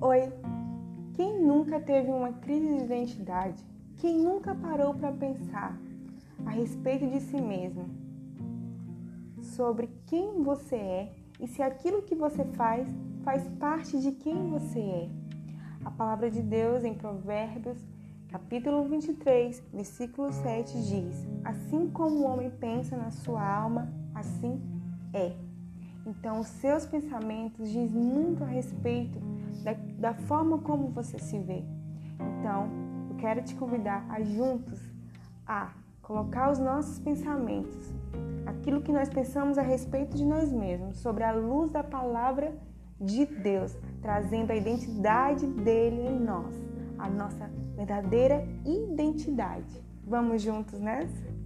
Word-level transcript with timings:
Oi! 0.00 0.32
Quem 1.14 1.42
nunca 1.42 1.80
teve 1.80 2.08
uma 2.08 2.32
crise 2.32 2.68
de 2.68 2.84
identidade? 2.84 3.60
Quem 3.96 4.16
nunca 4.16 4.54
parou 4.54 4.94
para 4.94 5.10
pensar 5.10 5.76
a 6.46 6.50
respeito 6.50 7.04
de 7.08 7.18
si 7.18 7.40
mesmo? 7.40 7.90
Sobre 9.42 9.90
quem 10.06 10.40
você 10.40 10.76
é 10.76 11.12
e 11.40 11.48
se 11.48 11.62
aquilo 11.62 12.02
que 12.02 12.14
você 12.14 12.44
faz 12.44 12.86
faz 13.24 13.48
parte 13.58 14.00
de 14.00 14.12
quem 14.12 14.48
você 14.50 14.78
é. 14.78 15.08
A 15.84 15.90
palavra 15.90 16.30
de 16.30 16.42
Deus 16.42 16.84
em 16.84 16.94
Provérbios, 16.94 17.84
capítulo 18.28 18.84
23, 18.84 19.64
versículo 19.74 20.32
7 20.32 20.80
diz: 20.80 21.26
Assim 21.42 21.90
como 21.90 22.20
o 22.20 22.24
homem 22.24 22.50
pensa 22.50 22.96
na 22.96 23.10
sua 23.10 23.44
alma, 23.44 23.92
assim 24.14 24.62
é. 25.12 25.32
Então, 26.06 26.38
os 26.38 26.46
seus 26.46 26.86
pensamentos 26.86 27.68
diz 27.68 27.92
muito 27.92 28.44
a 28.44 28.46
respeito 28.46 29.18
da, 29.62 29.72
da 29.98 30.14
forma 30.14 30.58
como 30.58 30.88
você 30.88 31.18
se 31.18 31.38
vê. 31.38 31.64
Então, 32.38 32.68
eu 33.10 33.16
quero 33.16 33.42
te 33.42 33.54
convidar 33.54 34.06
a 34.08 34.22
juntos 34.22 34.80
a 35.46 35.72
colocar 36.02 36.50
os 36.50 36.58
nossos 36.58 36.98
pensamentos, 36.98 37.92
aquilo 38.46 38.80
que 38.80 38.92
nós 38.92 39.08
pensamos 39.08 39.58
a 39.58 39.62
respeito 39.62 40.16
de 40.16 40.24
nós 40.24 40.52
mesmos, 40.52 40.98
sobre 40.98 41.22
a 41.22 41.32
luz 41.32 41.70
da 41.70 41.84
palavra 41.84 42.54
de 43.00 43.26
Deus, 43.26 43.76
trazendo 44.00 44.50
a 44.50 44.56
identidade 44.56 45.46
dele 45.46 46.02
em 46.02 46.18
nós, 46.18 46.54
a 46.98 47.08
nossa 47.08 47.50
verdadeira 47.76 48.46
identidade. 48.64 49.82
Vamos 50.04 50.42
juntos 50.42 50.80
nessa? 50.80 51.37